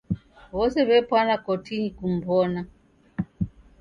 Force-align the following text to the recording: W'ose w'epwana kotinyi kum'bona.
W'ose 0.55 0.79
w'epwana 0.87 1.35
kotinyi 1.45 1.89
kum'bona. 1.97 2.61